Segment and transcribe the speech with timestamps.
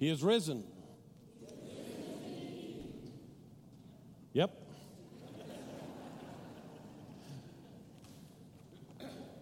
[0.00, 0.64] He is risen.
[4.32, 4.50] Yep.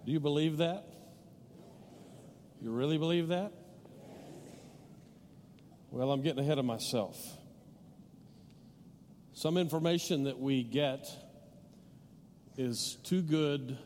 [0.05, 0.85] Do you believe that?
[2.61, 3.53] You really believe that?
[5.93, 7.17] Well, I'm getting ahead of myself.
[9.35, 11.09] Some information that we get
[12.57, 13.79] is too good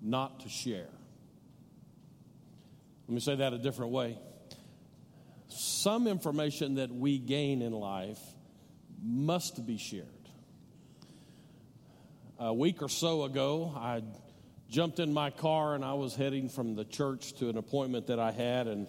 [0.00, 0.88] not to share.
[3.06, 4.18] Let me say that a different way.
[5.82, 8.20] Some information that we gain in life
[9.02, 10.06] must be shared.
[12.38, 14.02] A week or so ago, I
[14.70, 18.20] jumped in my car and I was heading from the church to an appointment that
[18.20, 18.86] I had, and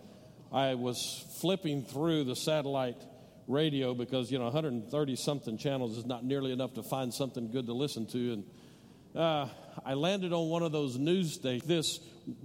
[0.51, 3.01] I was flipping through the satellite
[3.47, 7.65] radio because, you know, 130 something channels is not nearly enough to find something good
[7.65, 8.33] to listen to.
[8.33, 8.43] And
[9.15, 9.47] uh,
[9.85, 11.99] I landed on one of those news stations, this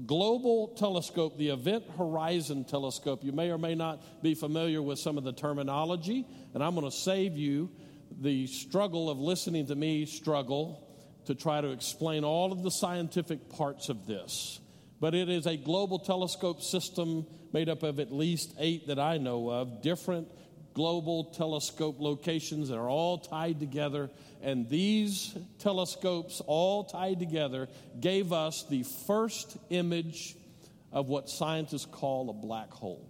[0.07, 3.25] global telescope, the Event Horizon Telescope.
[3.25, 6.91] You may or may not be familiar with some of the terminology, and I'm going
[6.91, 7.71] to save you
[8.21, 10.85] the struggle of listening to me struggle
[11.27, 14.61] to try to explain all of the scientific parts of this.
[15.01, 19.19] But it is a global telescope system made up of at least eight that I
[19.19, 20.29] know of, different
[20.79, 24.09] global telescope locations that are all tied together.
[24.45, 30.37] And these telescopes, all tied together, gave us the first image
[30.93, 33.05] of what scientists call a black hole.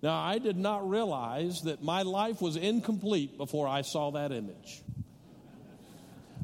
[0.00, 4.82] Now, I did not realize that my life was incomplete before I saw that image.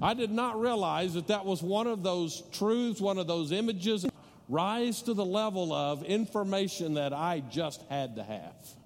[0.02, 4.04] I did not realize that that was one of those truths, one of those images,
[4.48, 8.83] rise to the level of information that I just had to have.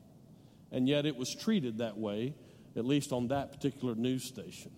[0.71, 2.35] And yet it was treated that way,
[2.77, 4.73] at least on that particular news station.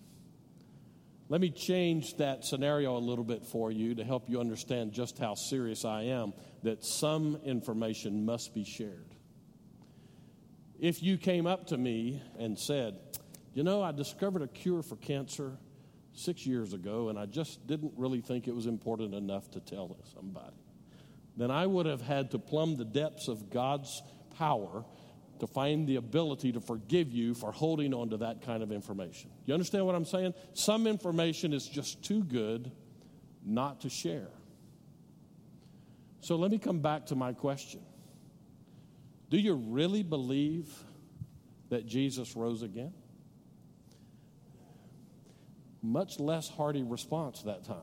[1.31, 5.17] Let me change that scenario a little bit for you to help you understand just
[5.17, 9.15] how serious I am that some information must be shared.
[10.77, 12.99] If you came up to me and said,
[13.53, 15.57] You know, I discovered a cure for cancer
[16.13, 19.95] six years ago, and I just didn't really think it was important enough to tell
[20.13, 20.57] somebody,
[21.37, 24.01] then I would have had to plumb the depths of God's
[24.37, 24.83] power
[25.41, 29.31] to find the ability to forgive you for holding on to that kind of information.
[29.47, 30.35] You understand what I'm saying?
[30.53, 32.71] Some information is just too good
[33.43, 34.27] not to share.
[36.19, 37.81] So let me come back to my question
[39.31, 40.71] Do you really believe
[41.69, 42.93] that Jesus rose again?
[45.81, 47.77] Much less hearty response that time.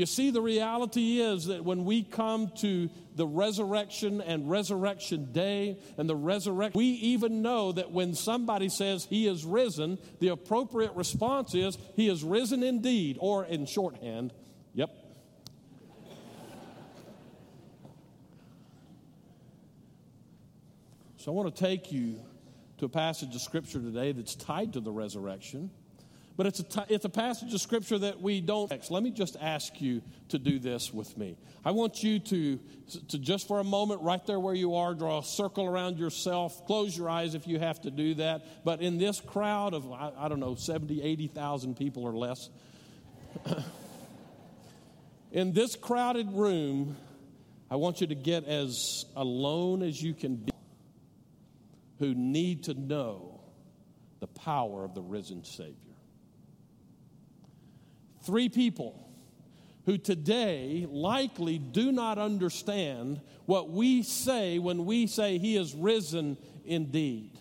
[0.00, 5.78] You see, the reality is that when we come to the resurrection and resurrection day
[5.98, 10.94] and the resurrection, we even know that when somebody says he is risen, the appropriate
[10.94, 14.32] response is he is risen indeed, or in shorthand,
[14.72, 14.88] yep.
[21.18, 22.22] So I want to take you
[22.78, 25.70] to a passage of scripture today that's tied to the resurrection.
[26.40, 28.72] But it's a, t- it's a passage of scripture that we don't.
[28.90, 31.36] Let me just ask you to do this with me.
[31.66, 32.58] I want you to,
[33.08, 36.64] to just for a moment, right there where you are, draw a circle around yourself.
[36.64, 38.64] Close your eyes if you have to do that.
[38.64, 42.48] But in this crowd of, I, I don't know, 70, 80,000 people or less,
[45.32, 46.96] in this crowded room,
[47.70, 50.52] I want you to get as alone as you can be
[51.98, 53.42] who need to know
[54.20, 55.89] the power of the risen Savior
[58.30, 59.10] three people
[59.86, 66.36] who today likely do not understand what we say when we say he is risen
[66.64, 67.32] indeed.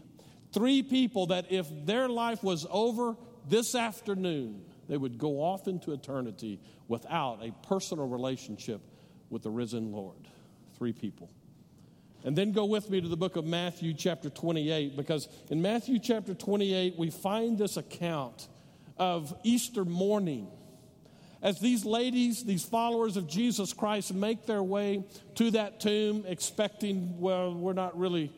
[0.52, 3.16] Three people that if their life was over
[3.48, 8.82] this afternoon, they would go off into eternity without a personal relationship
[9.30, 10.28] with the risen Lord.
[10.76, 11.30] Three people.
[12.24, 16.00] And then go with me to the book of Matthew, chapter 28, because in Matthew,
[16.00, 18.48] chapter 28, we find this account
[18.98, 20.48] of Easter morning
[21.42, 25.06] as these ladies, these followers of Jesus Christ, make their way
[25.36, 28.32] to that tomb, expecting, well, we're not really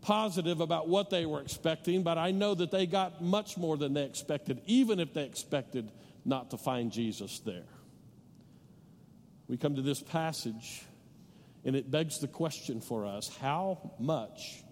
[0.00, 3.94] positive about what they were expecting, but I know that they got much more than
[3.94, 5.92] they expected, even if they expected
[6.24, 7.68] not to find Jesus there.
[9.46, 10.82] We come to this passage,
[11.64, 14.64] and it begs the question for us how much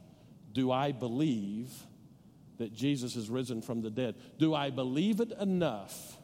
[0.53, 1.71] do I believe
[2.59, 4.17] that Jesus is risen from the dead?
[4.39, 6.17] Do I believe it enough?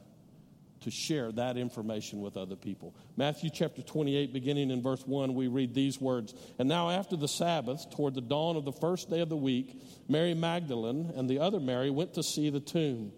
[0.84, 2.94] To share that information with other people.
[3.16, 7.28] Matthew chapter 28, beginning in verse 1, we read these words And now, after the
[7.28, 11.38] Sabbath, toward the dawn of the first day of the week, Mary Magdalene and the
[11.38, 13.12] other Mary went to see the tomb.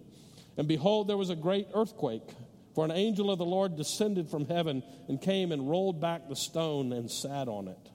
[0.57, 2.29] And behold, there was a great earthquake,
[2.73, 6.35] for an angel of the Lord descended from heaven and came and rolled back the
[6.35, 7.89] stone and sat on it.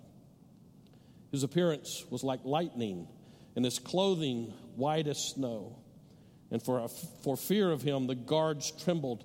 [1.31, 3.09] His appearance was like lightning,
[3.57, 5.79] and his clothing white as snow.
[6.51, 6.87] And for,
[7.25, 9.25] for fear of him, the guards trembled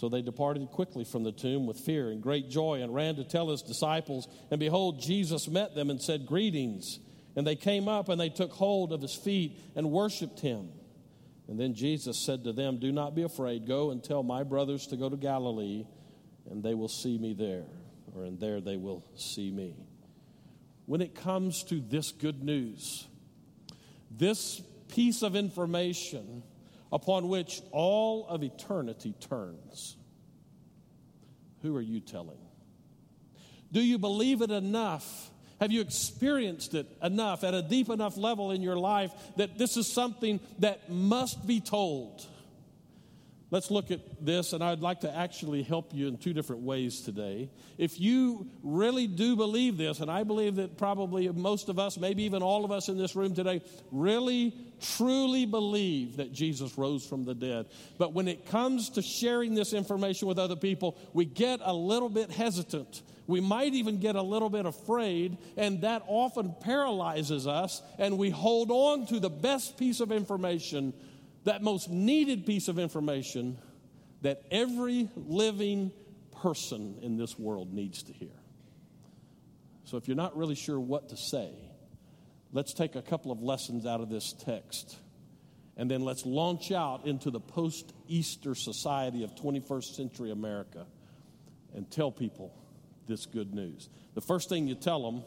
[0.00, 3.24] So they departed quickly from the tomb with fear and great joy and ran to
[3.24, 4.28] tell his disciples.
[4.50, 6.98] And behold, Jesus met them and said, Greetings.
[7.36, 10.70] And they came up and they took hold of his feet and worshiped him.
[11.48, 13.68] And then Jesus said to them, Do not be afraid.
[13.68, 15.84] Go and tell my brothers to go to Galilee,
[16.50, 17.66] and they will see me there,
[18.14, 19.76] or in there they will see me.
[20.86, 23.06] When it comes to this good news,
[24.10, 26.42] this piece of information
[26.92, 29.96] upon which all of eternity turns.
[31.62, 32.38] Who are you telling?
[33.72, 35.30] Do you believe it enough?
[35.60, 39.76] Have you experienced it enough at a deep enough level in your life that this
[39.76, 42.26] is something that must be told?
[43.52, 47.00] Let's look at this, and I'd like to actually help you in two different ways
[47.00, 47.50] today.
[47.78, 52.22] If you really do believe this, and I believe that probably most of us, maybe
[52.22, 54.54] even all of us in this room today, really
[54.96, 57.66] truly believe that Jesus rose from the dead.
[57.98, 62.08] But when it comes to sharing this information with other people, we get a little
[62.08, 63.02] bit hesitant.
[63.26, 68.30] We might even get a little bit afraid, and that often paralyzes us, and we
[68.30, 70.92] hold on to the best piece of information
[71.44, 73.58] that most needed piece of information
[74.22, 75.92] that every living
[76.42, 78.28] person in this world needs to hear.
[79.84, 81.52] So, if you're not really sure what to say,
[82.52, 84.96] let's take a couple of lessons out of this text.
[85.76, 90.86] And then let's launch out into the post Easter society of 21st century America
[91.74, 92.54] and tell people
[93.08, 93.88] this good news.
[94.14, 95.22] The first thing you tell them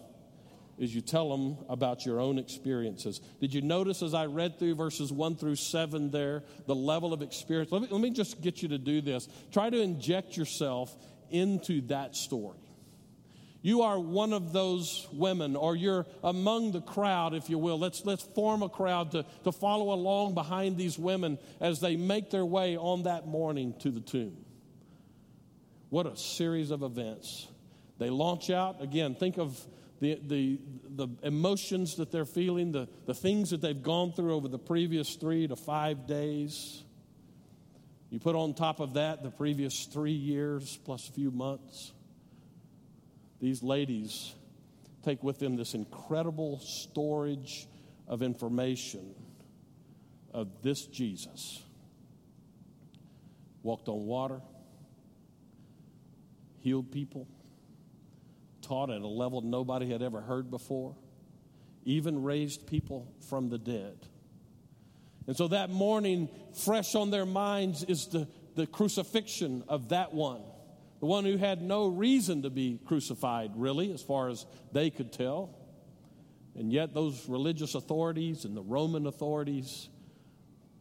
[0.77, 3.19] is you tell them about your own experiences.
[3.39, 7.21] Did you notice as I read through verses 1 through 7 there, the level of
[7.21, 7.71] experience?
[7.71, 9.27] Let me, let me just get you to do this.
[9.51, 10.95] Try to inject yourself
[11.29, 12.57] into that story.
[13.61, 17.79] You are one of those women, or you're among the crowd, if you will.
[17.79, 22.29] Let's, let's form a crowd to, to follow along behind these women as they make
[22.29, 24.35] their way on that morning to the tomb.
[25.89, 27.47] What a series of events.
[27.99, 28.81] They launch out.
[28.81, 29.57] Again, think of
[30.03, 30.59] the, the,
[30.89, 35.15] the emotions that they're feeling, the, the things that they've gone through over the previous
[35.15, 36.83] three to five days.
[38.09, 41.93] You put on top of that the previous three years plus a few months.
[43.39, 44.35] These ladies
[45.03, 47.65] take with them this incredible storage
[48.05, 49.15] of information
[50.33, 51.63] of this Jesus.
[53.63, 54.41] Walked on water,
[56.59, 57.25] healed people
[58.63, 60.95] taught at a level nobody had ever heard before,
[61.83, 64.07] even raised people from the dead.
[65.27, 66.29] And so that morning,
[66.65, 70.41] fresh on their minds, is the, the crucifixion of that one,
[70.99, 75.13] the one who had no reason to be crucified, really, as far as they could
[75.13, 75.57] tell.
[76.55, 79.89] And yet, those religious authorities and the Roman authorities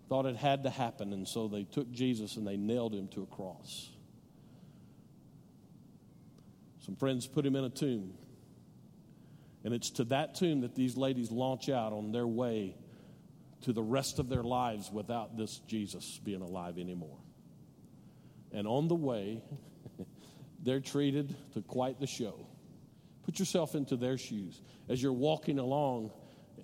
[0.08, 3.22] thought it had to happen, and so they took Jesus and they nailed him to
[3.22, 3.90] a cross.
[6.84, 8.14] Some friends put him in a tomb.
[9.64, 12.76] And it's to that tomb that these ladies launch out on their way
[13.62, 17.18] to the rest of their lives without this Jesus being alive anymore.
[18.52, 19.40] And on the way,
[20.62, 22.46] they're treated to quite the show.
[23.24, 26.10] Put yourself into their shoes as you're walking along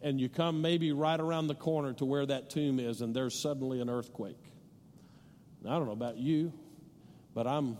[0.03, 3.41] and you come maybe right around the corner to where that tomb is and there's
[3.41, 4.43] suddenly an earthquake.
[5.63, 6.53] Now, I don't know about you,
[7.35, 7.79] but I'm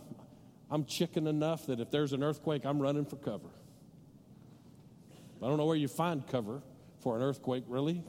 [0.71, 3.49] I'm chicken enough that if there's an earthquake, I'm running for cover.
[5.41, 6.61] I don't know where you find cover
[6.99, 8.03] for an earthquake, really.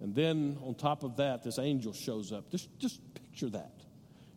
[0.00, 2.50] And then on top of that, this angel shows up.
[2.50, 3.81] Just, just picture that.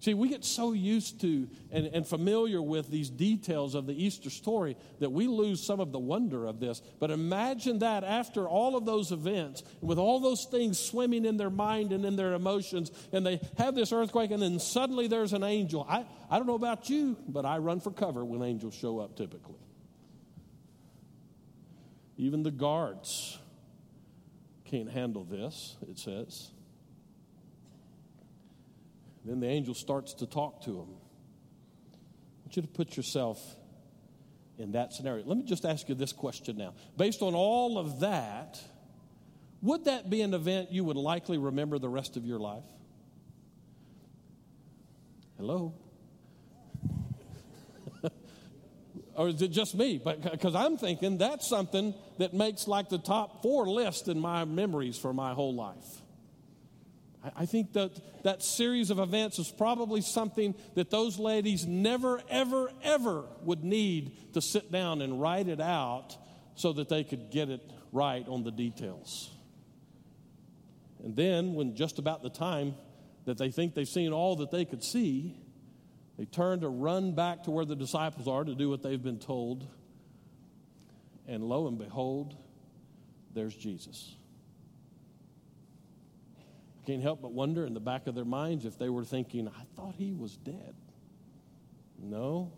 [0.06, 4.30] See, we get so used to and, and, familiar with these details of the Easter
[4.30, 6.80] story that we lose some of the wonder of this.
[7.00, 11.50] But imagine that after all of those events, with all those things swimming in their
[11.50, 15.44] mind and in their emotions, and they have this earthquake, and then suddenly there's an
[15.44, 15.88] angel.
[15.90, 19.18] I, I don't know about you, but I run for cover when angels show up
[19.18, 19.58] typically.
[22.16, 23.40] Even the guards
[24.66, 26.52] can't handle this, it says.
[29.26, 30.88] Then the angel starts to talk to him.
[30.88, 33.40] I want you to put yourself
[34.58, 35.26] in that scenario.
[35.26, 36.76] Let me just ask you this question now.
[36.96, 38.62] Based on all of that,
[39.62, 42.64] would that be an event you would likely remember the rest of your life?
[45.38, 45.74] Hello?
[49.16, 49.98] or is it just me?
[49.98, 54.98] Because I'm thinking that's something that makes like the top four list in my memories
[54.98, 56.05] for my whole life.
[57.36, 62.72] I think that that series of events is probably something that those ladies never, ever,
[62.84, 66.18] ever would need to sit down and write it out
[66.56, 69.32] so that they could get it right on the details.
[71.04, 72.76] And then, when just about the time
[73.26, 75.38] that they think they've seen all that they could see,
[76.18, 79.20] they turn to run back to where the disciples are to do what they've been
[79.20, 79.68] told.
[81.28, 82.36] And lo and behold,
[83.34, 84.16] there's Jesus.
[86.86, 89.64] Can't help but wonder in the back of their minds if they were thinking, I
[89.76, 90.76] thought he was dead.
[91.98, 92.52] No,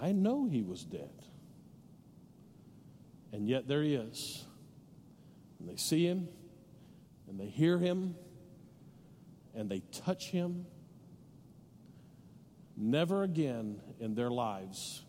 [0.00, 1.10] I know he was dead.
[3.32, 4.44] And yet there he is.
[5.60, 6.28] And they see him,
[7.28, 8.16] and they hear him,
[9.54, 10.66] and they touch him
[12.80, 15.02] Never again in their lives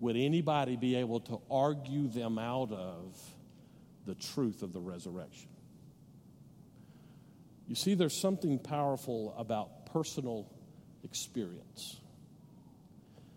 [0.00, 3.18] would anybody be able to argue them out of
[4.04, 5.48] the truth of the resurrection.
[7.70, 10.50] You see, there's something powerful about personal
[11.04, 12.00] experience.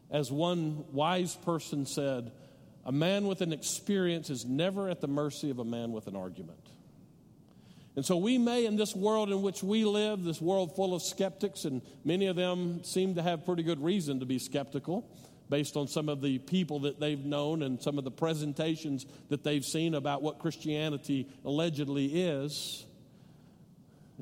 [0.10, 2.32] As one wise person said,
[2.84, 6.16] a man with an experience is never at the mercy of a man with an
[6.16, 6.68] argument.
[7.96, 11.04] And so we may, in this world in which we live, this world full of
[11.04, 15.08] skeptics, and many of them seem to have pretty good reason to be skeptical
[15.52, 19.44] based on some of the people that they've known and some of the presentations that
[19.44, 22.88] they've seen about what Christianity allegedly is.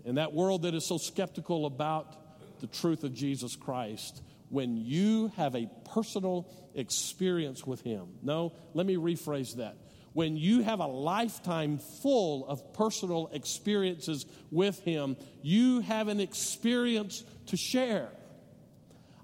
[0.06, 5.32] In that world that is so skeptical about the truth of Jesus Christ, when you
[5.38, 8.08] have a personal experience with Him.
[8.22, 9.78] No, let me rephrase that
[10.14, 17.24] when you have a lifetime full of personal experiences with Him, you have an experience
[17.48, 18.10] to share.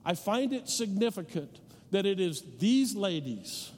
[0.06, 1.60] I find it significant
[1.92, 3.72] that it is these ladies,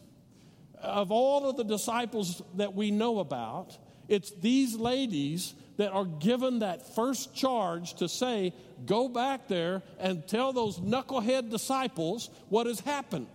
[0.81, 3.77] of all of the disciples that we know about,
[4.08, 8.53] it's these ladies that are given that first charge to say,
[8.86, 13.27] Go back there and tell those knucklehead disciples what has happened.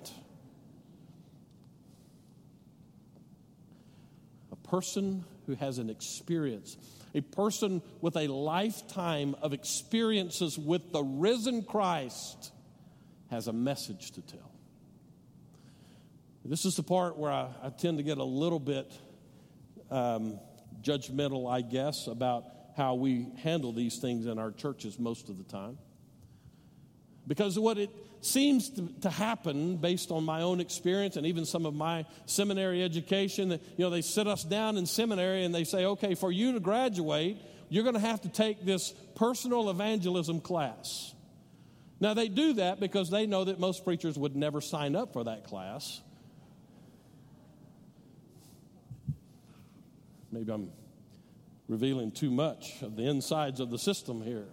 [4.53, 6.77] A person who has an experience,
[7.15, 12.53] a person with a lifetime of experiences with the risen Christ,
[13.31, 14.51] has a message to tell.
[16.45, 18.93] This is the part where I, I tend to get a little bit
[19.91, 20.39] um,
[20.85, 22.45] judgmental, I guess, about
[22.77, 25.79] how we handle these things in our churches most of the time.
[27.27, 31.67] Because what it seems to, to, happen based on my own experience and even some
[31.67, 35.65] of my seminary education that you know they sit us down in seminary and they
[35.65, 37.37] say okay for you to graduate
[37.69, 41.13] you're going to have to take this personal evangelism class
[42.01, 45.25] now they do that because they know that most preachers would never sign up for
[45.25, 46.01] that class
[50.35, 50.71] maybe i'm
[51.69, 54.49] revealing too much of the insides of the system here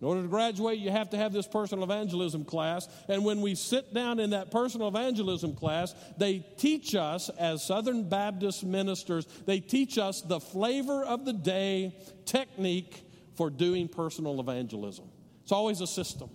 [0.00, 2.88] in order to graduate, you have to have this personal evangelism class.
[3.08, 8.08] And when we sit down in that personal evangelism class, they teach us, as Southern
[8.08, 11.94] Baptist ministers, they teach us the flavor of the day
[12.24, 13.04] technique
[13.34, 15.04] for doing personal evangelism.
[15.42, 16.30] It's always a system.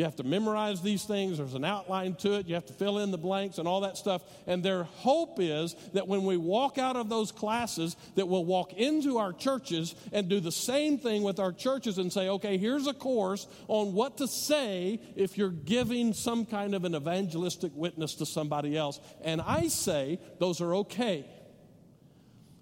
[0.00, 1.36] You have to memorize these things.
[1.36, 2.46] There's an outline to it.
[2.46, 4.22] You have to fill in the blanks and all that stuff.
[4.46, 8.72] And their hope is that when we walk out of those classes, that we'll walk
[8.72, 12.86] into our churches and do the same thing with our churches and say, okay, here's
[12.86, 18.14] a course on what to say if you're giving some kind of an evangelistic witness
[18.14, 18.98] to somebody else.
[19.22, 21.26] And I say those are okay,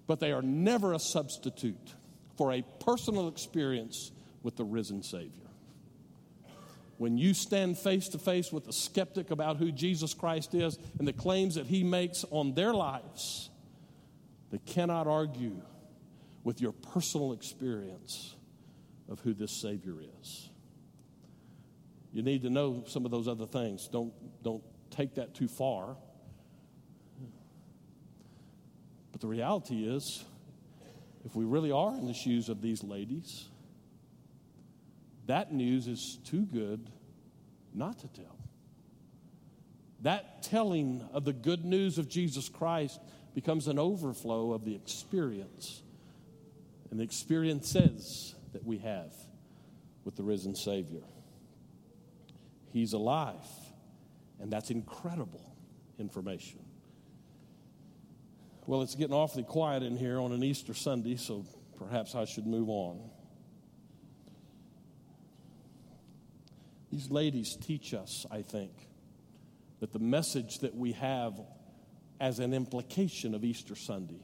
[0.07, 1.95] but they are never a substitute
[2.37, 4.11] for a personal experience
[4.43, 5.48] with the risen Savior
[6.99, 11.07] when you stand face to face with a skeptic about who Jesus Christ is and
[11.07, 13.49] the claims that he makes on their lives,
[14.51, 15.61] they cannot argue
[16.43, 18.35] with your personal experience
[19.07, 20.49] of who this Savior is.
[22.11, 23.87] You need to know some of those other things.
[23.87, 24.11] Don't,
[24.43, 25.95] don't take that too far.
[29.13, 30.25] But the reality is,
[31.23, 33.48] if we really are in the shoes of these ladies,
[35.29, 36.89] that news is too good
[37.71, 38.35] not to tell.
[40.01, 42.99] That telling of the good news of Jesus Christ
[43.35, 45.83] becomes an overflow of the experience
[46.89, 49.13] and the experiences that we have
[50.03, 51.03] with the risen Savior.
[52.73, 53.35] He's alive,
[54.39, 55.55] And that's incredible
[55.99, 56.59] information.
[58.65, 61.45] Well, it's getting awfully quiet in here on an Easter Sunday, so
[61.77, 63.11] perhaps I should move on.
[66.99, 68.73] These ladies teach us, I think,
[69.79, 71.39] that the message that we have
[72.19, 74.19] as an implication of Easter Sunday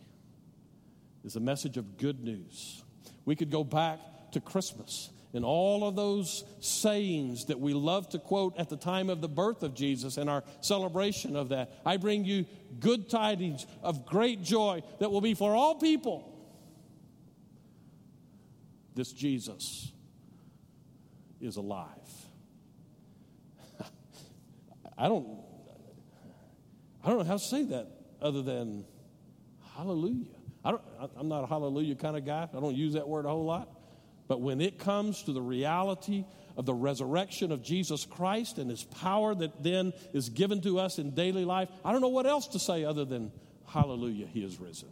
[1.23, 2.83] is a message of good news.
[3.23, 3.99] We could go back
[4.33, 9.09] to Christmas and all of those sayings that we love to quote at the time
[9.09, 11.71] of the birth of Jesus and our celebration of that.
[11.85, 12.45] I bring you
[12.81, 16.29] good tidings of great joy that will be for all people.
[18.95, 19.93] This Jesus
[21.39, 22.24] is alive.
[24.97, 25.27] I don't
[27.03, 27.87] I don't know how to say that
[28.21, 28.85] other than
[29.75, 30.25] hallelujah.
[30.63, 30.81] I don't,
[31.15, 32.49] I'm not a hallelujah kind of guy.
[32.51, 33.69] I don't use that word a whole lot.
[34.27, 36.25] But when it comes to the reality
[36.57, 40.97] of the resurrection of Jesus Christ and his power that then is given to us
[40.97, 43.31] in daily life, I don't know what else to say other than
[43.67, 44.89] hallelujah, he is risen.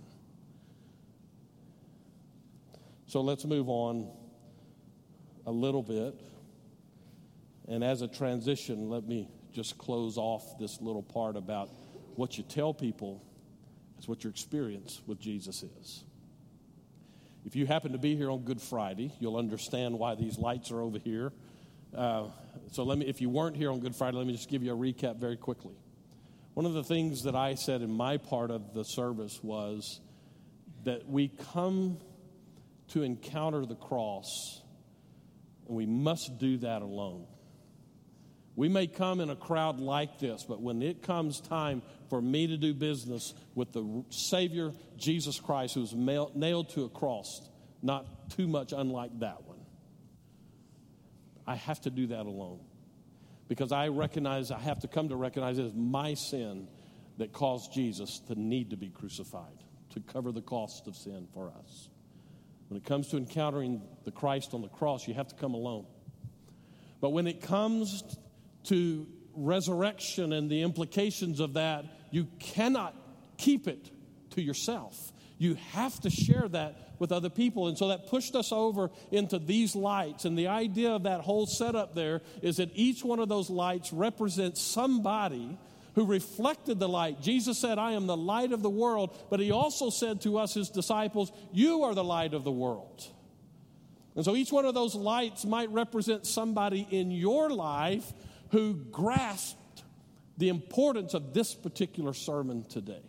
[3.08, 4.12] So let's move on
[5.48, 6.20] a little bit.
[7.68, 11.70] And as a transition, let me just close off this little part about
[12.16, 13.24] what you tell people
[14.00, 16.04] is what your experience with Jesus is.
[17.46, 20.82] If you happen to be here on Good Friday, you'll understand why these lights are
[20.82, 21.32] over here.
[21.96, 22.28] Uh,
[22.72, 24.74] so let me, if you weren't here on Good Friday, let me just give you
[24.74, 25.76] a recap very quickly.
[26.54, 30.00] One of the things that I said in my part of the service was
[30.84, 31.98] that we come
[32.90, 34.62] to encounter the cross,
[35.68, 37.26] and we must do that alone.
[38.56, 42.48] We may come in a crowd like this, but when it comes time for me
[42.48, 47.50] to do business with the Savior, Jesus Christ, who's nailed to a cross,
[47.82, 49.60] not too much unlike that one,
[51.48, 52.60] I have to do that alone.
[53.48, 56.68] Because I recognize, I have to come to recognize it is my sin
[57.18, 61.52] that caused Jesus to need to be crucified, to cover the cost of sin for
[61.60, 61.90] us.
[62.70, 65.86] When it comes to encountering the Christ on the cross, you have to come alone.
[67.02, 68.04] But when it comes
[68.66, 72.96] to resurrection and the implications of that, you cannot
[73.38, 73.90] keep it
[74.32, 75.12] to yourself.
[75.38, 77.68] You have to share that with other people.
[77.68, 80.26] And so that pushed us over into these lights.
[80.26, 83.92] And the idea of that whole setup there is that each one of those lights
[83.92, 85.58] represents somebody
[85.96, 87.22] who reflected the light.
[87.22, 89.18] Jesus said, I am the light of the world.
[89.30, 93.06] But he also said to us, his disciples, You are the light of the world.
[94.16, 98.14] And so each one of those lights might represent somebody in your life
[98.54, 99.84] who grasped
[100.38, 103.02] the importance of this particular sermon today.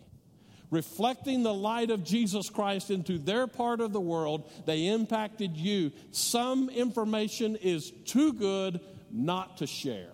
[0.71, 5.93] Reflecting the light of Jesus Christ into their part of the world, they impacted you.
[6.13, 8.81] Some information is too good
[9.11, 10.09] not to share.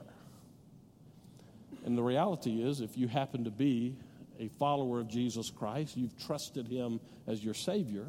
[1.84, 3.94] And the reality is, if you happen to be
[4.40, 8.06] a follower of Jesus Christ, you've trusted Him as your Savior,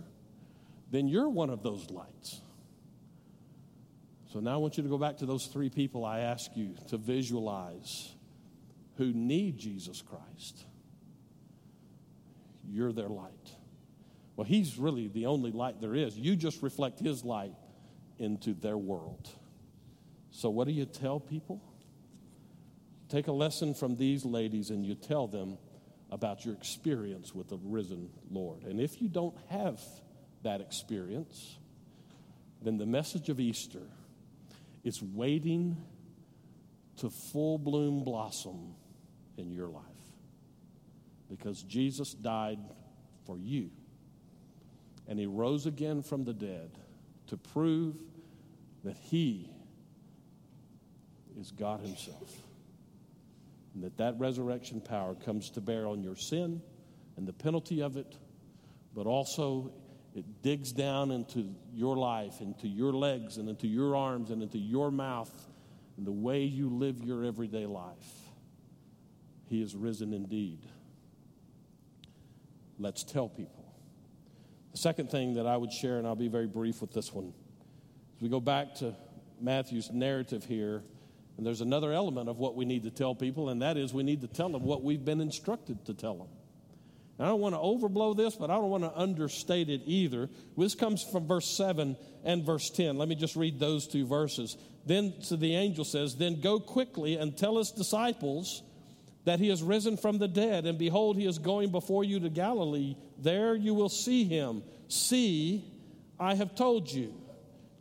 [0.90, 2.42] then you're one of those lights.
[4.32, 6.76] So now I want you to go back to those three people I ask you
[6.88, 8.14] to visualize
[8.96, 10.66] who need Jesus Christ.
[12.66, 13.52] You're their light.
[14.38, 16.18] Well, He's really the only light there is.
[16.18, 17.56] You just reflect His light
[18.20, 19.28] into their world.
[20.30, 21.62] So, what do you tell people?
[23.10, 25.58] Take a lesson from these ladies and you tell them
[26.10, 28.64] about your experience with the risen Lord.
[28.64, 29.82] And if you don't have
[30.44, 31.58] that experience,
[32.62, 33.82] then the message of Easter
[34.84, 35.78] it's waiting
[36.98, 38.76] to full bloom blossom
[39.38, 39.84] in your life
[41.30, 42.60] because Jesus died
[43.26, 43.70] for you.
[45.08, 46.72] And he rose again from the dead
[47.28, 47.96] to prove
[48.84, 49.50] that he
[51.40, 52.32] is God himself.
[53.74, 56.62] And that that resurrection power comes to bear on your sin
[57.18, 58.18] and the penalty of it,
[58.94, 59.72] but also
[60.14, 64.58] it digs down into your life, into your legs, and into your arms, and into
[64.58, 65.32] your mouth,
[65.98, 68.14] and the way you live your everyday life.
[69.48, 70.66] He is risen indeed.
[72.78, 73.74] Let's tell people.
[74.72, 77.34] The second thing that I would share, and I'll be very brief with this one,
[78.16, 78.96] as we go back to
[79.40, 80.84] Matthew's narrative here,
[81.38, 84.04] and there's another element of what we need to tell people, and that is we
[84.04, 86.28] need to tell them what we've been instructed to tell them.
[87.22, 90.30] I don't want to overblow this, but I don't want to understate it either.
[90.58, 92.98] This comes from verse 7 and verse 10.
[92.98, 94.58] Let me just read those two verses.
[94.86, 98.64] Then so the angel says, Then go quickly and tell his disciples
[99.26, 102.30] that he has risen from the dead, and behold, he is going before you to
[102.30, 102.96] Galilee.
[103.20, 104.64] There you will see him.
[104.88, 105.64] See,
[106.20, 107.14] I have told you.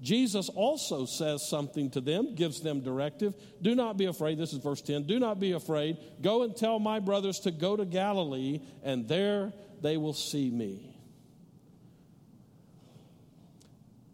[0.01, 3.35] Jesus also says something to them, gives them directive.
[3.61, 4.39] Do not be afraid.
[4.39, 5.03] This is verse 10.
[5.05, 5.99] Do not be afraid.
[6.23, 10.97] Go and tell my brothers to go to Galilee, and there they will see me.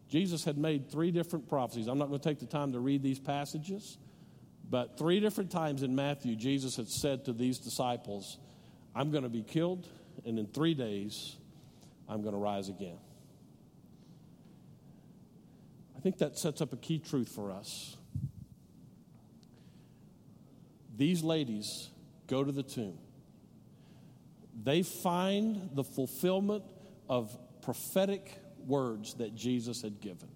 [0.08, 1.86] Jesus had made three different prophecies.
[1.86, 3.98] I'm not going to take the time to read these passages,
[4.68, 8.38] but three different times in Matthew, Jesus had said to these disciples,
[8.94, 9.86] I'm going to be killed,
[10.24, 11.36] and in three days,
[12.08, 12.98] I'm going to rise again
[16.00, 17.96] think that sets up a key truth for us.
[20.96, 21.90] These ladies
[22.26, 22.98] go to the tomb.
[24.62, 26.64] They find the fulfillment
[27.08, 30.28] of prophetic words that Jesus had given.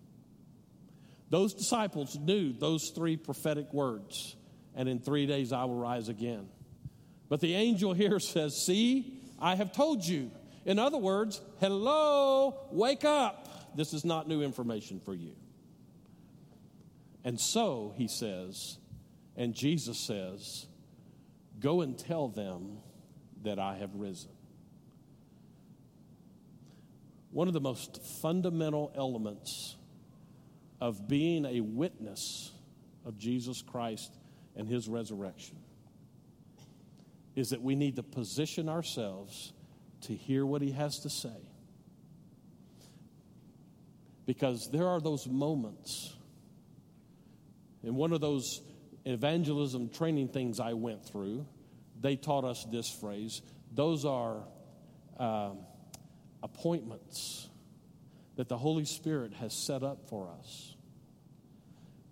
[1.31, 4.37] Those disciples knew those three prophetic words,
[4.75, 6.49] and in three days I will rise again.
[7.29, 10.31] But the angel here says, See, I have told you.
[10.67, 13.77] In other words, hello, wake up.
[13.77, 15.35] This is not new information for you.
[17.25, 18.79] And so, he says,
[19.37, 20.67] and Jesus says,
[21.61, 22.79] Go and tell them
[23.43, 24.31] that I have risen.
[27.31, 29.77] One of the most fundamental elements
[30.81, 32.51] of being a witness
[33.05, 34.13] of Jesus Christ
[34.57, 35.57] and his resurrection
[37.37, 39.53] is that we need to position ourselves
[40.03, 41.29] to hear what he has to say.
[44.27, 46.15] Because there are those moments
[47.83, 48.61] in one of those
[49.05, 51.47] evangelism training things I went through,
[52.01, 54.43] they taught us this phrase those are
[55.19, 55.51] uh,
[56.43, 57.49] appointments
[58.37, 60.75] that the Holy Spirit has set up for us.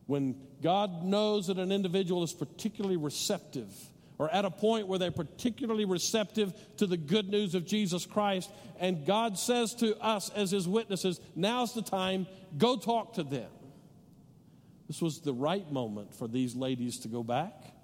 [0.07, 3.73] When God knows that an individual is particularly receptive,
[4.19, 8.51] or at a point where they're particularly receptive to the good news of Jesus Christ,
[8.79, 12.27] and God says to us as His witnesses, now's the time,
[12.57, 13.51] go talk to them.
[14.88, 17.74] This was the right moment for these ladies to go back.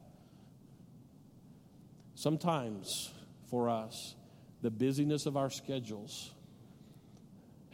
[2.15, 3.13] Sometimes
[3.51, 4.15] for us,
[4.63, 6.33] the busyness of our schedules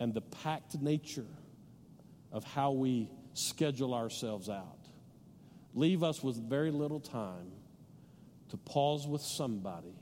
[0.00, 1.26] and the packed nature
[2.32, 4.80] of how we schedule ourselves out
[5.74, 7.52] leave us with very little time
[8.48, 9.94] to pause with somebody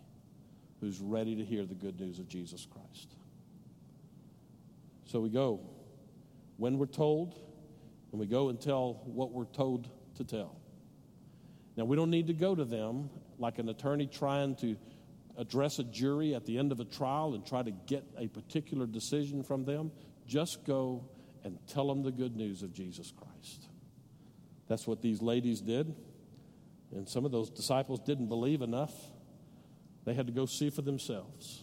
[0.81, 3.15] who's ready to hear the good news of Jesus Christ.
[5.05, 5.61] So we go
[6.57, 7.35] when we're told
[8.11, 10.57] and we go and tell what we're told to tell.
[11.77, 14.77] Now, we don't need to go to them like an attorney trying to
[15.37, 18.87] address a jury at the end of a trial and try to get a particular
[18.87, 19.93] decision from them.
[20.27, 21.05] Just go
[21.45, 23.69] and tell them the good news of Jesus Christ.
[24.67, 25.95] That's what these ladies did.
[26.93, 28.93] And some of those disciples didn't believe enough.
[30.05, 31.63] They had to go see for themselves.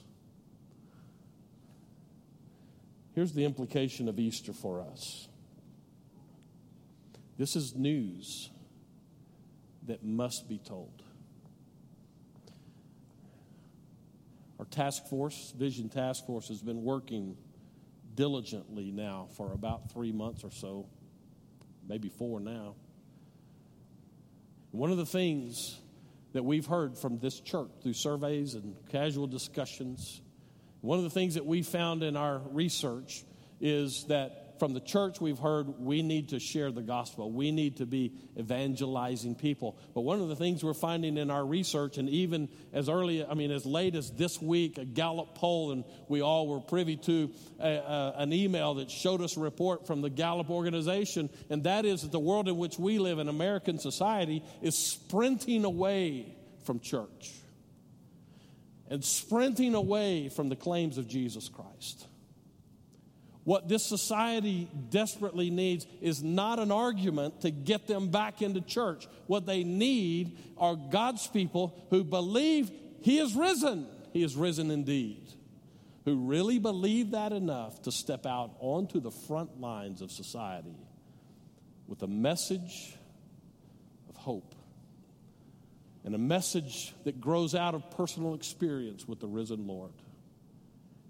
[3.14, 5.28] Here's the implication of Easter for us
[7.38, 8.50] this is news
[9.88, 11.04] that must be told.
[14.60, 17.36] Our task force, Vision Task Force, has been working
[18.16, 20.88] diligently now for about three months or so,
[21.88, 22.76] maybe four now.
[24.72, 25.80] One of the things
[26.34, 30.22] that we've heard from this church through surveys and casual discussions,
[30.82, 33.24] one of the things that we found in our research
[33.60, 34.06] is
[34.60, 37.32] from the church we've heard we need to share the gospel.
[37.32, 39.78] We need to be evangelizing people.
[39.94, 43.34] But one of the things we're finding in our research, and even as early, I
[43.34, 47.32] mean, as late as this week, a Gallup poll, and we all were privy to
[47.60, 51.86] a, a, an email that showed us a report from the Gallup organization, and that
[51.86, 56.80] is that the world in which we live in American society is sprinting away from
[56.80, 57.32] church
[58.90, 62.08] and sprinting away from the claims of Jesus Christ.
[63.46, 69.08] What this society desperately needs is not an argument to get them back into church.
[69.28, 73.88] What they need are God's people who believe He is risen.
[74.14, 75.32] He is risen indeed.
[76.06, 80.76] Who really believe that enough to step out onto the front lines of society
[81.88, 82.98] with a message
[84.10, 84.56] of hope
[86.04, 89.94] and a message that grows out of personal experience with the risen Lord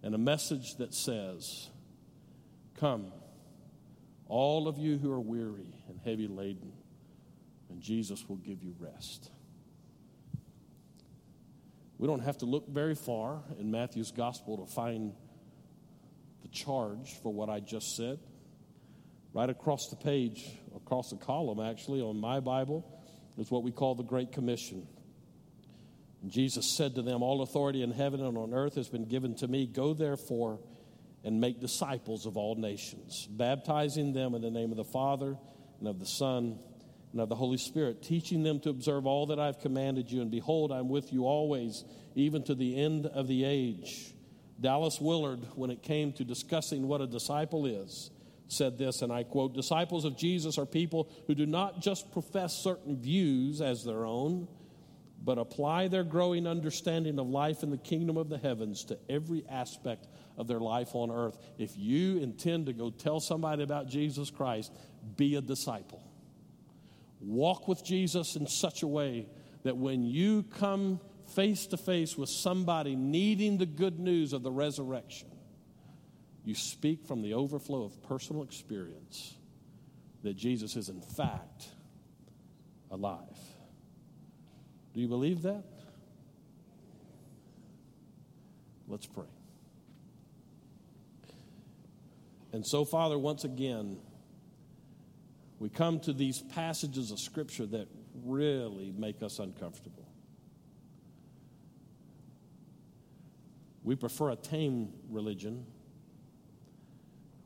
[0.03, 1.69] and a message that says,
[2.79, 3.11] Come,
[4.27, 6.73] all of you who are weary and heavy laden,
[7.69, 9.29] and Jesus will give you rest.
[11.97, 15.13] We don't have to look very far in Matthew's gospel to find
[16.41, 18.19] the charge for what I just said.
[19.33, 22.85] Right across the page, across the column actually, on my Bible,
[23.37, 24.87] is what we call the Great Commission.
[26.21, 29.35] And Jesus said to them, All authority in heaven and on earth has been given
[29.35, 29.65] to me.
[29.65, 30.59] Go therefore
[31.25, 35.35] and make disciples of all nations, baptizing them in the name of the Father
[35.79, 36.59] and of the Son
[37.11, 40.21] and of the Holy Spirit, teaching them to observe all that I've commanded you.
[40.21, 41.83] And behold, I'm with you always,
[42.13, 44.13] even to the end of the age.
[44.61, 48.11] Dallas Willard, when it came to discussing what a disciple is,
[48.47, 52.53] said this, and I quote Disciples of Jesus are people who do not just profess
[52.53, 54.47] certain views as their own,
[55.23, 59.43] but apply their growing understanding of life in the kingdom of the heavens to every
[59.49, 60.05] aspect
[60.37, 61.37] of their life on earth.
[61.57, 64.71] If you intend to go tell somebody about Jesus Christ,
[65.15, 66.01] be a disciple.
[67.21, 69.27] Walk with Jesus in such a way
[69.63, 70.99] that when you come
[71.33, 75.29] face to face with somebody needing the good news of the resurrection,
[76.43, 79.35] you speak from the overflow of personal experience
[80.23, 81.67] that Jesus is, in fact,
[82.91, 83.19] alive.
[84.93, 85.63] Do you believe that?
[88.87, 89.25] Let's pray.
[92.55, 93.97] And so, Father, once again,
[95.59, 97.89] we come to these passages of Scripture that
[98.23, 100.07] really make us uncomfortable.
[103.83, 105.65] We prefer a tame religion.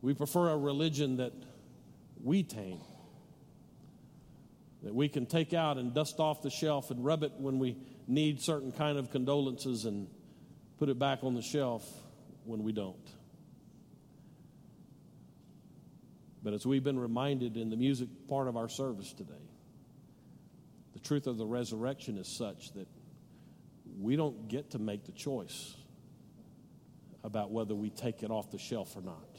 [0.03, 1.33] We prefer a religion that
[2.23, 2.81] we tame,
[4.83, 7.77] that we can take out and dust off the shelf and rub it when we
[8.07, 10.07] need certain kind of condolences and
[10.77, 11.83] put it back on the shelf
[12.45, 13.18] when we don't.
[16.43, 19.33] But as we've been reminded in the music part of our service today,
[20.93, 22.87] the truth of the resurrection is such that
[23.99, 25.75] we don't get to make the choice
[27.23, 29.37] about whether we take it off the shelf or not.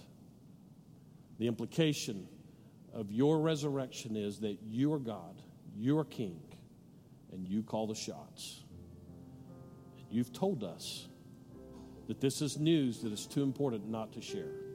[1.38, 2.28] The implication
[2.92, 5.40] of your resurrection is that you are God,
[5.74, 6.40] you are King,
[7.32, 8.62] and you call the shots.
[9.98, 11.08] And you've told us
[12.08, 14.69] that this is news that is too important not to share.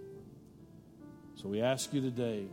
[1.35, 2.47] So we ask you today,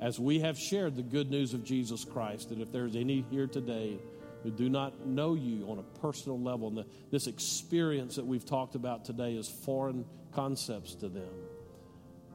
[0.00, 3.46] as we have shared the good news of Jesus Christ, that if there's any here
[3.46, 3.98] today
[4.42, 8.44] who do not know you on a personal level, and the, this experience that we've
[8.44, 11.32] talked about today is foreign concepts to them,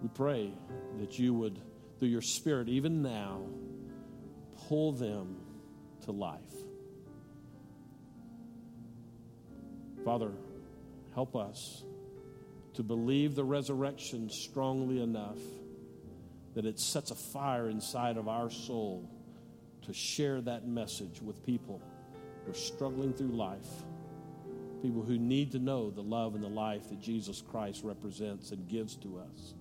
[0.02, 0.54] we pray
[1.00, 1.60] that you would,
[2.00, 3.42] through your Spirit, even now,
[4.70, 5.36] pull them
[6.06, 6.40] to life.
[10.06, 10.32] Father,
[11.14, 11.84] help us
[12.78, 15.40] to believe the resurrection strongly enough
[16.54, 19.10] that it sets a fire inside of our soul
[19.82, 21.82] to share that message with people
[22.46, 23.66] who are struggling through life,
[24.84, 28.68] people who need to know the love and the life that Jesus Christ represents and
[28.68, 29.56] gives to us.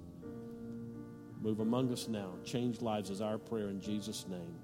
[1.41, 2.35] Move among us now.
[2.45, 4.57] Change lives is our prayer in Jesus' name.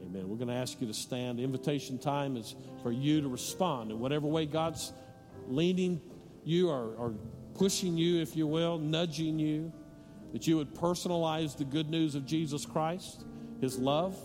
[0.00, 0.28] Amen.
[0.28, 1.40] We're going to ask you to stand.
[1.40, 4.92] The invitation time is for you to respond in whatever way God's
[5.48, 6.00] leaning
[6.44, 7.14] you or, or
[7.54, 9.72] pushing you, if you will, nudging you,
[10.32, 13.24] that you would personalize the good news of Jesus Christ,
[13.60, 14.16] His love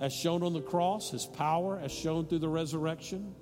[0.00, 3.34] as shown on the cross, His power as shown through the resurrection,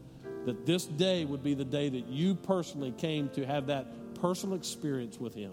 [0.44, 4.56] that this day would be the day that you personally came to have that personal
[4.56, 5.52] experience with Him.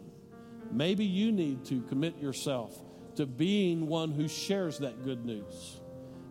[0.72, 2.80] Maybe you need to commit yourself
[3.16, 5.80] to being one who shares that good news.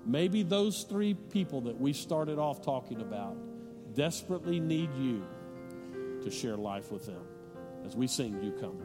[0.07, 3.37] Maybe those three people that we started off talking about
[3.95, 5.25] desperately need you
[6.23, 7.23] to share life with them
[7.85, 8.79] as we sing, You Come.